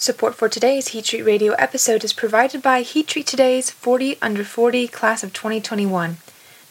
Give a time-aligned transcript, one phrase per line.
[0.00, 4.44] Support for today's Heat Treat Radio episode is provided by Heat Treat Today's 40 Under
[4.44, 6.16] 40 Class of 2021.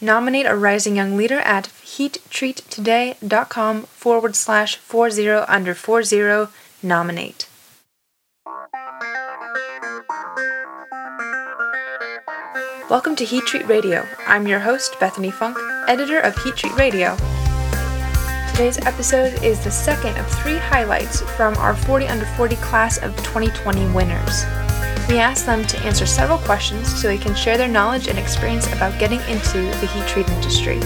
[0.01, 6.47] Nominate a rising young leader at heattreattoday.com forward slash 40 under 40
[6.81, 7.47] nominate.
[12.89, 14.07] Welcome to Heat Treat Radio.
[14.25, 15.55] I'm your host, Bethany Funk,
[15.87, 17.15] editor of Heat Treat Radio.
[18.59, 23.15] Today's episode is the second of three highlights from our 40 Under 40 class of
[23.23, 24.43] 2020 winners.
[25.07, 28.67] We asked them to answer several questions so they can share their knowledge and experience
[28.73, 30.77] about getting into the heat treat industry.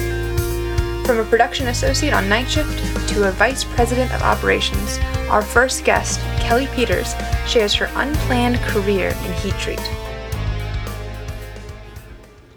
[1.04, 5.00] From a production associate on night shift to a vice president of operations,
[5.32, 7.16] our first guest, Kelly Peters,
[7.48, 9.82] shares her unplanned career in heat treat.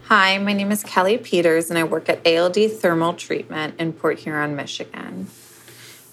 [0.08, 4.20] Hi, my name is Kelly Peters, and I work at ALD Thermal Treatment in Port
[4.20, 5.26] Huron, Michigan.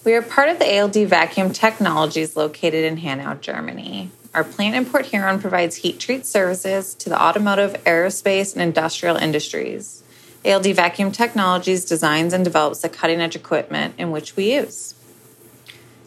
[0.03, 4.09] We are part of the ALD Vacuum Technologies located in Hanau, Germany.
[4.33, 9.15] Our plant in Port Huron provides heat treat services to the automotive, aerospace, and industrial
[9.15, 10.01] industries.
[10.43, 14.95] ALD Vacuum Technologies designs and develops the cutting edge equipment in which we use.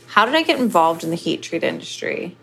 [0.08, 2.36] How did I get involved in the heat treat industry?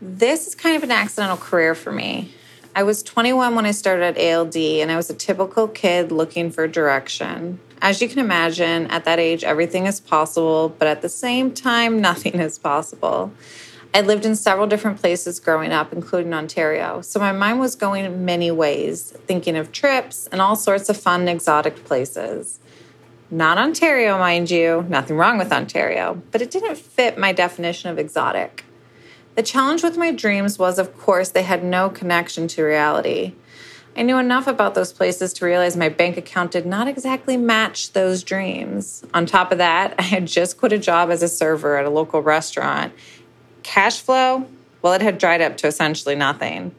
[0.00, 2.32] This is kind of an accidental career for me.
[2.74, 6.52] I was 21 when I started at ALD, and I was a typical kid looking
[6.52, 7.58] for direction.
[7.82, 12.00] As you can imagine, at that age, everything is possible, but at the same time,
[12.10, 13.32] nothing is possible.
[13.92, 18.24] I lived in several different places growing up, including Ontario, so my mind was going
[18.24, 22.60] many ways, thinking of trips and all sorts of fun, exotic places.
[23.32, 27.98] Not Ontario, mind you, nothing wrong with Ontario, but it didn't fit my definition of
[27.98, 28.64] exotic.
[29.36, 33.34] The challenge with my dreams was, of course, they had no connection to reality.
[33.96, 37.92] I knew enough about those places to realize my bank account did not exactly match
[37.92, 39.04] those dreams.
[39.14, 41.90] On top of that, I had just quit a job as a server at a
[41.90, 42.92] local restaurant.
[43.62, 44.46] Cash flow,
[44.82, 46.74] well, it had dried up to essentially nothing.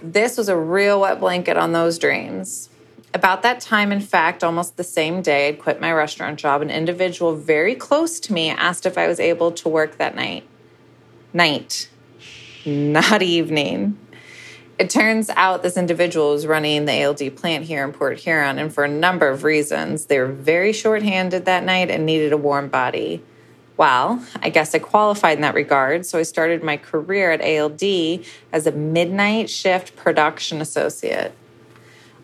[0.00, 2.68] This was a real wet blanket on those dreams.
[3.12, 6.70] About that time, in fact, almost the same day I'd quit my restaurant job, an
[6.70, 10.44] individual very close to me asked if I was able to work that night
[11.34, 11.90] night,
[12.64, 13.98] not evening.
[14.78, 18.72] It turns out this individual is running the ALD plant here in Port Huron, and
[18.72, 22.68] for a number of reasons, they were very short-handed that night and needed a warm
[22.68, 23.22] body.
[23.76, 28.24] Well, I guess I qualified in that regard, so I started my career at ALD
[28.52, 31.34] as a midnight shift production associate.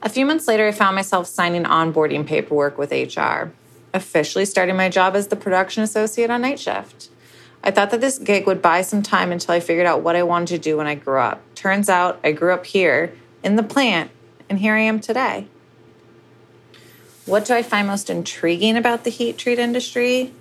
[0.03, 3.51] A few months later, I found myself signing onboarding paperwork with HR,
[3.93, 7.11] officially starting my job as the production associate on night shift.
[7.63, 10.23] I thought that this gig would buy some time until I figured out what I
[10.23, 11.43] wanted to do when I grew up.
[11.55, 13.13] Turns out I grew up here
[13.43, 14.11] in the plant,
[14.49, 15.47] and here I am today.
[17.27, 20.33] What do I find most intriguing about the heat treat industry?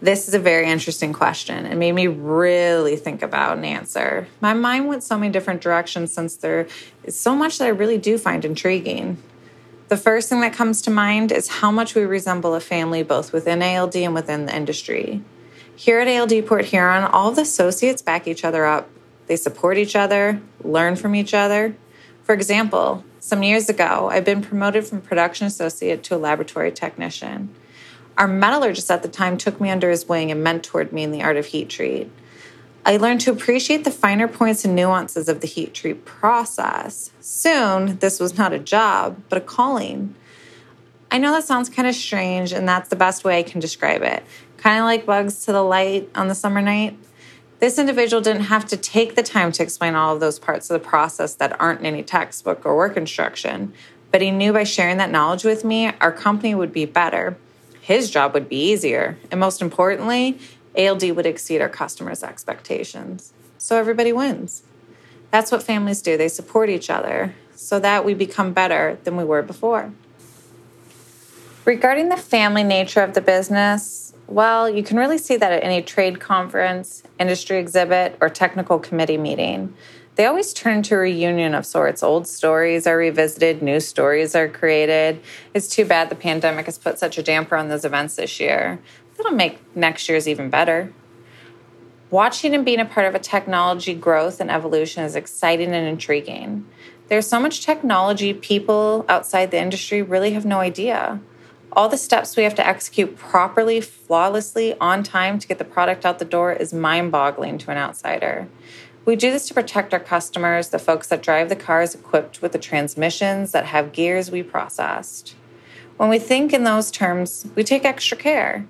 [0.00, 1.66] This is a very interesting question.
[1.66, 4.28] It made me really think about an answer.
[4.40, 6.68] My mind went so many different directions since there
[7.02, 9.20] is so much that I really do find intriguing.
[9.88, 13.32] The first thing that comes to mind is how much we resemble a family both
[13.32, 15.22] within ALD and within the industry.
[15.78, 18.90] Here at ALD Port Huron, all the associates back each other up.
[19.28, 21.76] They support each other, learn from each other.
[22.24, 27.54] For example, some years ago, I'd been promoted from production associate to a laboratory technician.
[28.16, 31.22] Our metallurgist at the time took me under his wing and mentored me in the
[31.22, 32.10] art of heat treat.
[32.84, 37.12] I learned to appreciate the finer points and nuances of the heat treat process.
[37.20, 40.16] Soon, this was not a job, but a calling.
[41.08, 44.02] I know that sounds kind of strange, and that's the best way I can describe
[44.02, 44.24] it
[44.58, 46.98] kind of like bugs to the light on the summer night.
[47.60, 50.80] This individual didn't have to take the time to explain all of those parts of
[50.80, 53.72] the process that aren't in any textbook or work instruction,
[54.12, 57.36] but he knew by sharing that knowledge with me, our company would be better,
[57.80, 60.38] his job would be easier, and most importantly,
[60.76, 63.32] ALD would exceed our customers' expectations.
[63.56, 64.62] So everybody wins.
[65.30, 66.16] That's what families do.
[66.16, 69.92] They support each other so that we become better than we were before.
[71.64, 75.80] Regarding the family nature of the business, well, you can really see that at any
[75.80, 79.74] trade conference, industry exhibit, or technical committee meeting.
[80.16, 82.02] They always turn into a reunion of sorts.
[82.02, 85.22] Old stories are revisited, new stories are created.
[85.54, 88.80] It's too bad the pandemic has put such a damper on those events this year.
[89.18, 90.92] It'll make next year's even better.
[92.10, 96.66] Watching and being a part of a technology growth and evolution is exciting and intriguing.
[97.08, 101.20] There's so much technology, people outside the industry really have no idea
[101.78, 106.04] all the steps we have to execute properly, flawlessly, on time to get the product
[106.04, 108.48] out the door is mind boggling to an outsider.
[109.04, 112.50] We do this to protect our customers, the folks that drive the cars equipped with
[112.50, 115.36] the transmissions that have gears we processed.
[115.98, 118.66] When we think in those terms, we take extra care.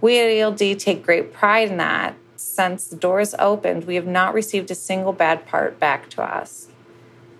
[0.00, 2.14] We at ALD take great pride in that.
[2.36, 6.68] since the doors opened, we have not received a single bad part back to us.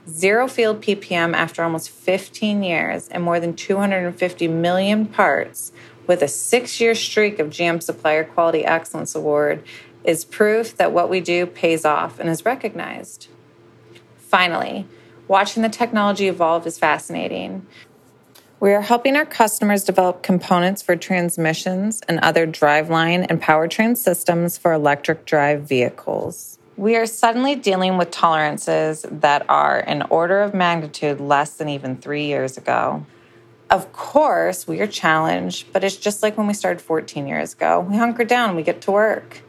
[0.08, 5.73] Zero field PPM after almost 15 years and more than 250 million parts
[6.06, 9.64] with a six year streak of GM Supplier Quality Excellence Award
[10.05, 13.26] is proof that what we do pays off and is recognized.
[14.17, 14.87] Finally,
[15.26, 17.67] watching the technology evolve is fascinating.
[18.61, 24.56] We are helping our customers develop components for transmissions and other driveline and powertrain systems
[24.56, 26.58] for electric drive vehicles.
[26.78, 31.96] We are suddenly dealing with tolerances that are an order of magnitude less than even
[31.96, 33.06] three years ago.
[33.70, 37.81] Of course, we are challenged, but it's just like when we started 14 years ago.
[37.81, 39.40] We hunker down, we get to work.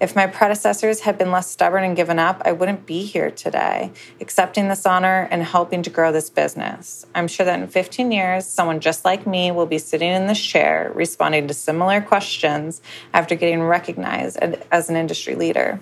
[0.00, 3.92] If my predecessors had been less stubborn and given up, I wouldn't be here today,
[4.18, 7.04] accepting this honor and helping to grow this business.
[7.14, 10.42] I'm sure that in 15 years, someone just like me will be sitting in this
[10.42, 12.80] chair responding to similar questions
[13.12, 14.38] after getting recognized
[14.72, 15.78] as an industry leader.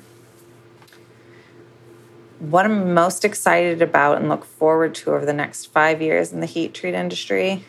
[2.38, 6.40] What I'm most excited about and look forward to over the next five years in
[6.40, 7.64] the heat treat industry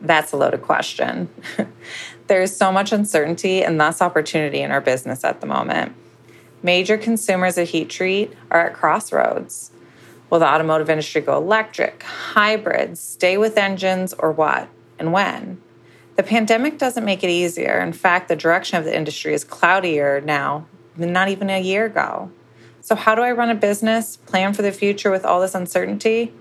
[0.00, 1.28] that's a loaded question.
[2.26, 5.94] There's so much uncertainty and thus opportunity in our business at the moment.
[6.62, 9.70] Major consumers of heat treat are at crossroads.
[10.28, 14.68] Will the automotive industry go electric, hybrids, stay with engines, or what?
[14.98, 15.60] And when?
[16.16, 17.78] The pandemic doesn't make it easier.
[17.78, 20.66] In fact, the direction of the industry is cloudier now
[20.96, 22.30] than not even a year ago.
[22.86, 26.32] So, how do I run a business, plan for the future with all this uncertainty?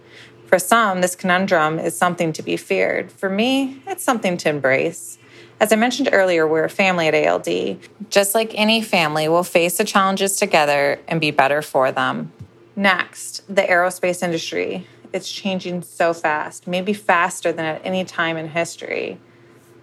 [0.45, 3.11] For some, this conundrum is something to be feared.
[3.11, 5.17] For me, it's something to embrace.
[5.59, 7.79] As I mentioned earlier, we're a family at ALD.
[8.11, 12.31] Just like any family, we'll face the challenges together and be better for them.
[12.75, 14.85] Next, the aerospace industry.
[15.13, 19.17] It's changing so fast, maybe faster than at any time in history.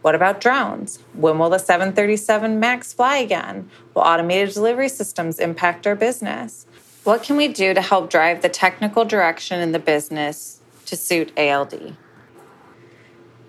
[0.02, 0.98] What about drones?
[1.14, 3.70] When will the 737 MAX fly again?
[3.94, 6.66] Will automated delivery systems impact our business?
[7.04, 11.32] What can we do to help drive the technical direction in the business to suit
[11.38, 11.96] ALD?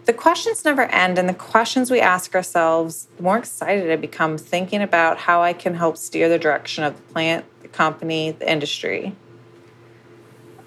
[0.05, 4.37] The questions never end, and the questions we ask ourselves, the more excited I become
[4.37, 8.51] thinking about how I can help steer the direction of the plant, the company, the
[8.51, 9.15] industry.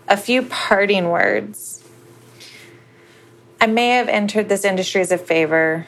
[0.08, 1.75] A few parting words.
[3.58, 5.86] I may have entered this industry as a favor,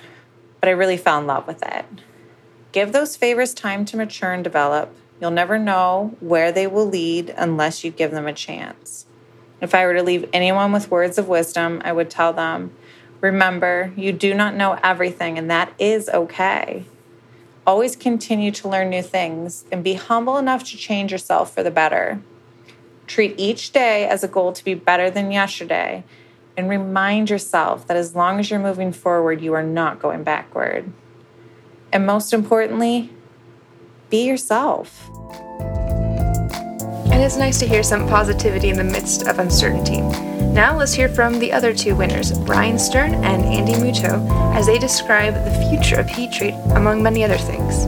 [0.58, 1.84] but I really fell in love with it.
[2.72, 4.94] Give those favors time to mature and develop.
[5.20, 9.04] You'll never know where they will lead unless you give them a chance.
[9.60, 12.72] If I were to leave anyone with words of wisdom, I would tell them
[13.20, 16.84] remember, you do not know everything, and that is okay.
[17.66, 21.70] Always continue to learn new things and be humble enough to change yourself for the
[21.70, 22.22] better.
[23.06, 26.04] Treat each day as a goal to be better than yesterday
[26.58, 30.92] and remind yourself that as long as you're moving forward, you are not going backward.
[31.92, 33.12] And most importantly,
[34.10, 35.08] be yourself.
[37.12, 40.00] And it's nice to hear some positivity in the midst of uncertainty.
[40.52, 44.78] Now let's hear from the other two winners, Brian Stern and Andy Muto, as they
[44.78, 47.84] describe the future of heat treat, among many other things.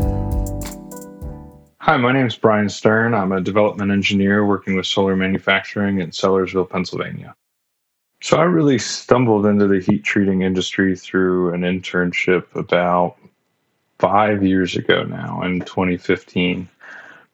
[1.78, 3.14] Hi, my name is Brian Stern.
[3.14, 7.34] I'm a development engineer working with solar manufacturing in Sellersville, Pennsylvania.
[8.22, 13.16] So I really stumbled into the heat treating industry through an internship about
[13.98, 16.68] five years ago now in 2015.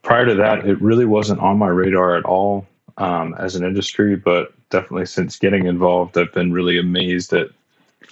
[0.02, 2.66] Prior to that, it really wasn't on my radar at all
[2.98, 7.48] um, as an industry, but definitely since getting involved, I've been really amazed at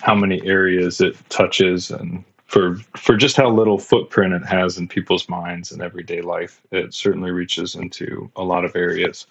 [0.01, 4.89] how many areas it touches and for for just how little footprint it has in
[4.89, 6.61] people's minds and everyday life.
[6.73, 9.27] It certainly reaches into a lot of areas.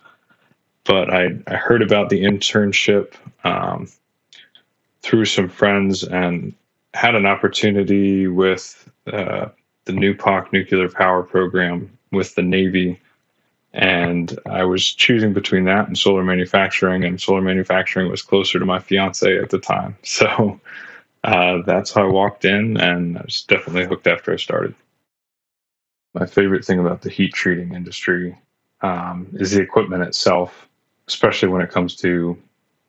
[0.86, 3.14] But I, I heard about the internship
[3.44, 3.88] um,
[5.02, 6.54] through some friends and
[6.94, 9.48] had an opportunity with uh,
[9.86, 13.00] the NUPOC nuclear power program with the Navy.
[13.74, 18.66] And I was choosing between that and solar manufacturing, and solar manufacturing was closer to
[18.66, 19.98] my fiance at the time.
[20.04, 20.60] So
[21.24, 24.76] uh, that's how I walked in, and I was definitely hooked after I started.
[26.14, 28.38] My favorite thing about the heat treating industry
[28.82, 30.68] um, is the equipment itself,
[31.08, 32.38] especially when it comes to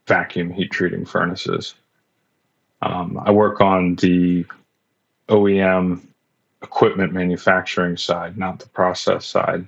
[0.07, 1.75] vacuum heat treating furnaces.
[2.83, 4.45] Um, I work on the
[5.29, 6.03] OEM
[6.63, 9.67] equipment manufacturing side, not the process side.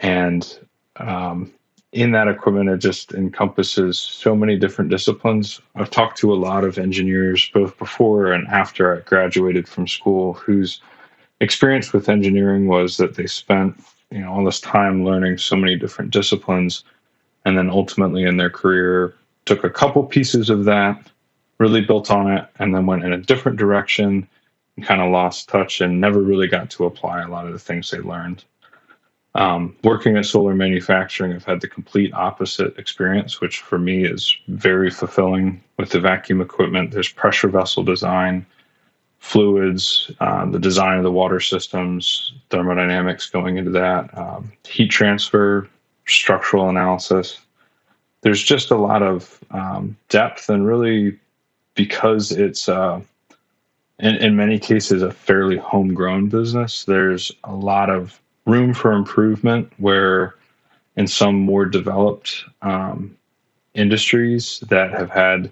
[0.00, 0.58] And
[0.96, 1.52] um,
[1.92, 5.60] in that equipment, it just encompasses so many different disciplines.
[5.76, 10.34] I've talked to a lot of engineers, both before and after I graduated from school,
[10.34, 10.80] whose
[11.40, 13.80] experience with engineering was that they spent
[14.10, 16.84] you know all this time learning so many different disciplines,
[17.44, 21.06] and then ultimately in their career took a couple pieces of that
[21.58, 24.26] really built on it and then went in a different direction
[24.76, 27.58] and kind of lost touch and never really got to apply a lot of the
[27.58, 28.44] things they learned.
[29.36, 34.36] Um, working at solar manufacturing, I've had the complete opposite experience, which for me is
[34.46, 36.92] very fulfilling with the vacuum equipment.
[36.92, 38.46] There's pressure vessel design,
[39.18, 45.68] fluids, um, the design of the water systems, thermodynamics going into that, um, heat transfer,
[46.06, 47.40] structural analysis.
[48.22, 51.18] There's just a lot of um, depth, and really,
[51.74, 53.00] because it's uh,
[53.98, 59.72] in, in many cases a fairly homegrown business, there's a lot of room for improvement
[59.78, 60.34] where
[60.96, 63.16] in some more developed um,
[63.74, 65.50] industries that have had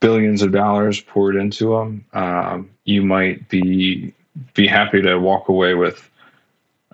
[0.00, 4.12] billions of dollars poured into them, um, you might be
[4.54, 6.08] be happy to walk away with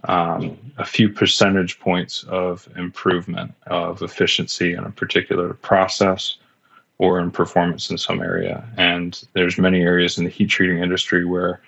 [0.05, 6.37] um, a few percentage points of improvement of efficiency in a particular process
[6.99, 8.65] or in performance in some area.
[8.77, 11.61] And there's many areas in the heat treating industry where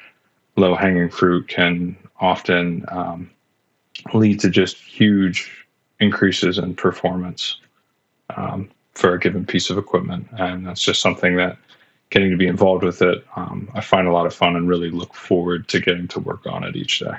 [0.56, 3.30] low hanging fruit can often um,
[4.12, 5.66] lead to just huge
[6.00, 7.60] increases in performance
[8.36, 10.26] um, for a given piece of equipment.
[10.32, 11.56] And that's just something that
[12.10, 14.90] getting to be involved with it, um, I find a lot of fun and really
[14.90, 17.14] look forward to getting to work on it each day.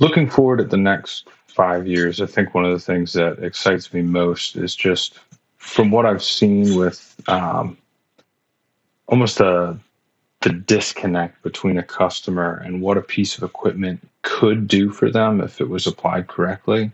[0.00, 3.92] Looking forward at the next five years, I think one of the things that excites
[3.92, 5.18] me most is just
[5.56, 7.76] from what I've seen with um,
[9.08, 9.76] almost a
[10.40, 15.40] the disconnect between a customer and what a piece of equipment could do for them
[15.40, 16.92] if it was applied correctly.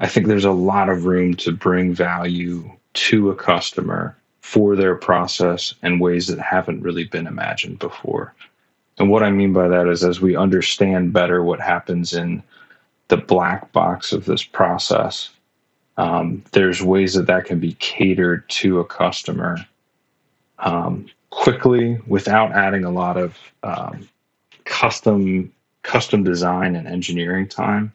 [0.00, 4.96] I think there's a lot of room to bring value to a customer for their
[4.96, 8.34] process in ways that haven't really been imagined before.
[9.00, 12.42] And what I mean by that is as we understand better what happens in
[13.08, 15.30] the black box of this process,
[15.96, 19.56] um, there's ways that that can be catered to a customer
[20.58, 24.06] um, quickly without adding a lot of um,
[24.64, 25.50] custom
[25.82, 27.90] custom design and engineering time.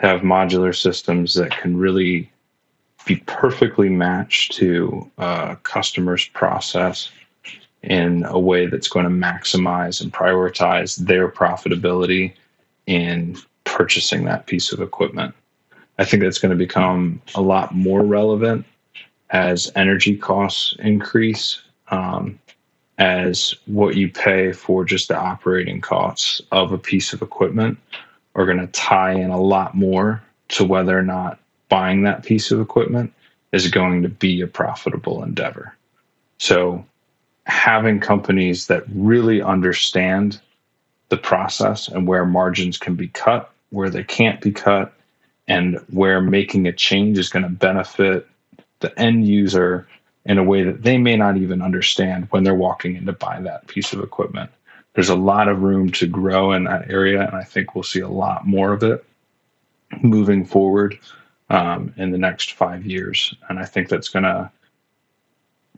[0.00, 2.30] Have modular systems that can really
[3.04, 7.10] be perfectly matched to a customer's process
[7.82, 12.32] in a way that's going to maximize and prioritize their profitability
[12.86, 15.34] in purchasing that piece of equipment.
[15.98, 18.64] I think that's going to become a lot more relevant
[19.30, 22.38] as energy costs increase, um,
[22.98, 27.78] as what you pay for just the operating costs of a piece of equipment
[28.34, 32.50] are going to tie in a lot more to whether or not buying that piece
[32.50, 33.12] of equipment
[33.52, 35.74] is going to be a profitable endeavor.
[36.38, 36.84] So,
[37.48, 40.40] having companies that really understand
[41.08, 44.92] the process and where margins can be cut, where they can't be cut,
[45.48, 48.26] and where making a change is going to benefit
[48.80, 49.88] the end user
[50.26, 53.40] in a way that they may not even understand when they're walking in to buy
[53.40, 54.50] that piece of equipment.
[54.92, 58.00] There's a lot of room to grow in that area, and I think we'll see
[58.00, 59.04] a lot more of it
[60.02, 60.98] moving forward
[61.48, 63.34] um, in the next five years.
[63.48, 64.50] And I think that's going to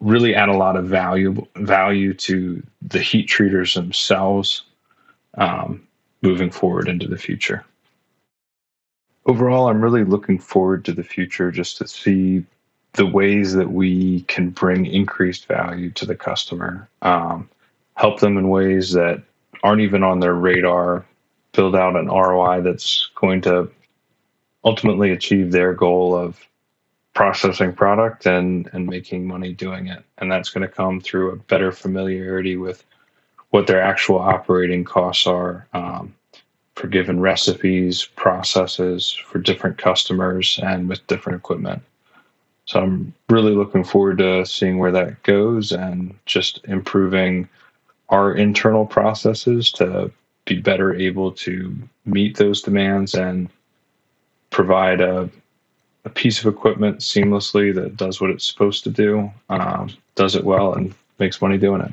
[0.00, 4.62] really add a lot of value value to the heat treaters themselves
[5.34, 5.86] um,
[6.22, 7.64] moving forward into the future.
[9.26, 12.44] Overall, I'm really looking forward to the future just to see
[12.94, 17.48] the ways that we can bring increased value to the customer, um,
[17.94, 19.22] help them in ways that
[19.62, 21.04] aren't even on their radar,
[21.52, 23.70] build out an ROI that's going to
[24.64, 26.40] ultimately achieve their goal of
[27.14, 30.04] processing product and and making money doing it.
[30.18, 32.84] And that's going to come through a better familiarity with
[33.50, 36.14] what their actual operating costs are um,
[36.74, 41.82] for given recipes processes for different customers and with different equipment.
[42.66, 47.48] So i'm really looking forward to seeing where that goes and just improving
[48.10, 50.10] our internal processes to
[50.44, 53.48] be better able to meet those demands and
[54.50, 55.28] provide a,
[56.04, 60.44] a piece of equipment seamlessly that does what it's supposed to do, um, does it
[60.44, 61.92] well, and makes money doing it.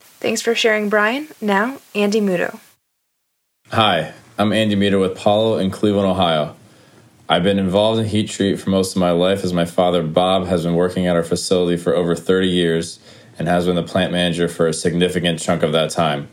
[0.00, 1.28] Thanks for sharing, Brian.
[1.40, 2.60] Now, Andy Muto.
[3.70, 6.54] Hi, I'm Andy Muto with Paulo in Cleveland, Ohio.
[7.28, 10.46] I've been involved in heat treat for most of my life as my father, Bob,
[10.46, 12.98] has been working at our facility for over 30 years
[13.38, 16.28] and has been the plant manager for a significant chunk of that time.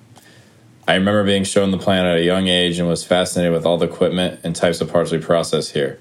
[0.88, 3.78] I remember being shown the plant at a young age and was fascinated with all
[3.78, 6.00] the equipment and types of parts we process here.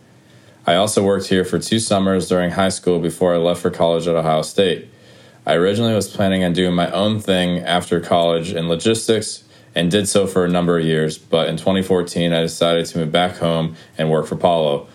[0.67, 4.09] I also worked here for two summers during high school before I left for college
[4.09, 4.89] at Ohio State.
[5.45, 9.45] I originally was planning on doing my own thing after college in logistics
[9.75, 13.13] and did so for a number of years, but in 2014 I decided to move
[13.13, 14.89] back home and work for Paulo.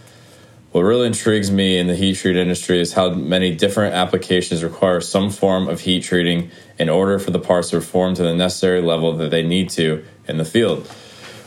[0.71, 5.01] What really intrigues me in the heat treat industry is how many different applications require
[5.01, 6.49] some form of heat treating
[6.79, 10.03] in order for the parts to perform to the necessary level that they need to
[10.27, 10.89] in the field.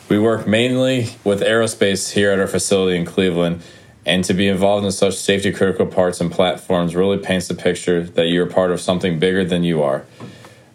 [0.09, 3.63] We work mainly with aerospace here at our facility in Cleveland,
[4.05, 8.03] and to be involved in such safety critical parts and platforms really paints the picture
[8.03, 10.05] that you're part of something bigger than you are.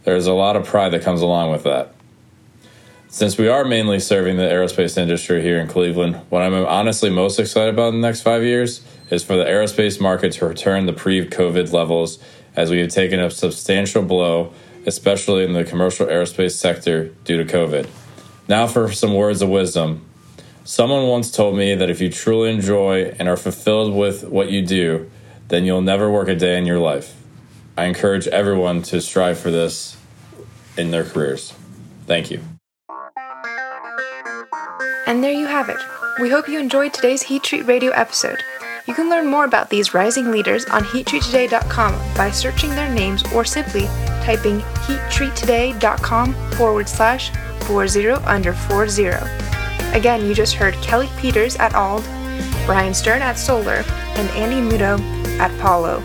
[0.03, 1.93] There's a lot of pride that comes along with that.
[3.09, 7.39] Since we are mainly serving the aerospace industry here in Cleveland, what I'm honestly most
[7.39, 10.93] excited about in the next five years is for the aerospace market to return to
[10.93, 12.19] pre COVID levels
[12.55, 14.53] as we have taken a substantial blow,
[14.85, 17.87] especially in the commercial aerospace sector due to COVID.
[18.47, 20.06] Now, for some words of wisdom.
[20.67, 24.61] Someone once told me that if you truly enjoy and are fulfilled with what you
[24.61, 25.09] do,
[25.47, 27.15] then you'll never work a day in your life.
[27.77, 29.95] I encourage everyone to strive for this
[30.77, 31.53] in their careers.
[32.05, 32.41] Thank you.
[35.05, 35.79] And there you have it.
[36.19, 38.43] We hope you enjoyed today's Heat Treat Radio episode.
[38.87, 43.45] You can learn more about these rising leaders on heattreattoday.com by searching their names or
[43.45, 43.85] simply
[44.25, 47.31] typing heattreattoday.com forward slash
[47.67, 49.46] 40 under 40.
[49.97, 52.03] Again, you just heard Kelly Peters at ALD,
[52.67, 54.99] Brian Stern at Solar, and Andy Muto
[55.39, 56.03] at Paulo.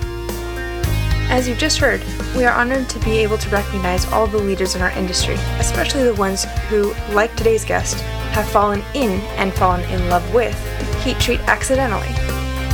[1.28, 2.02] As you've just heard,
[2.34, 6.04] we are honored to be able to recognize all the leaders in our industry, especially
[6.04, 8.00] the ones who, like today's guest,
[8.32, 10.56] have fallen in and fallen in love with
[11.04, 12.08] Heat Treat accidentally.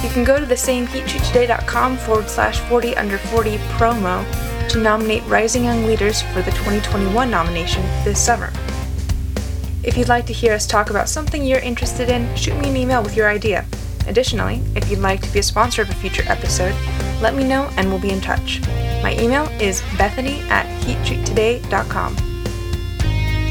[0.04, 5.24] You can go to the same heattreattoday.com forward slash 40 under 40 promo to nominate
[5.24, 8.52] Rising Young Leaders for the 2021 nomination this summer.
[9.84, 12.76] If you'd like to hear us talk about something you're interested in, shoot me an
[12.76, 13.64] email with your idea.
[14.08, 16.74] Additionally, if you'd like to be a sponsor of a future episode,
[17.22, 18.60] let me know and we'll be in touch.
[19.02, 22.16] My email is bethany at heattreattoday.com.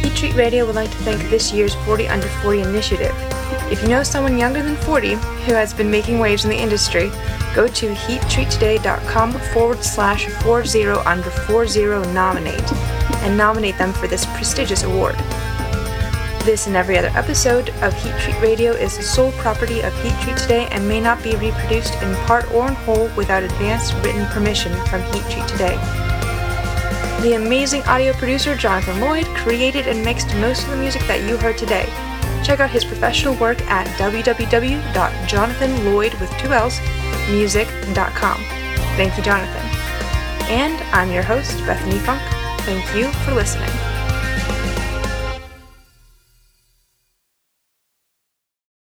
[0.02, 3.16] Heat Treat Radio would like to thank this year's 40 Under 40 initiative.
[3.72, 7.10] If you know someone younger than 40 who has been making waves in the industry,
[7.56, 12.74] go to heattreattoday.com forward slash 40 under 40 nominate
[13.24, 15.16] and nominate them for this prestigious award.
[16.48, 20.14] This and every other episode of Heat Treat Radio is the sole property of Heat
[20.22, 24.26] Treat Today and may not be reproduced in part or in whole without advance written
[24.28, 25.76] permission from Heat Treat Today.
[27.22, 31.36] The amazing audio producer Jonathan Lloyd created and mixed most of the music that you
[31.36, 31.86] heard today.
[32.46, 36.80] Check out his professional work at www.jonathanlloyd with two L's
[38.96, 39.66] Thank you, Jonathan.
[40.50, 42.22] And I'm your host, Bethany Funk.
[42.62, 43.87] Thank you for listening.